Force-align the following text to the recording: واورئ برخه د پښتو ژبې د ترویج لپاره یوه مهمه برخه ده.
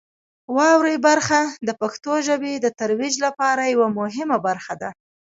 واورئ 0.55 0.97
برخه 1.07 1.39
د 1.67 1.69
پښتو 1.81 2.13
ژبې 2.27 2.53
د 2.59 2.67
ترویج 2.79 3.15
لپاره 3.25 3.63
یوه 3.73 3.87
مهمه 3.99 4.37
برخه 4.47 4.73
ده. 4.81 4.89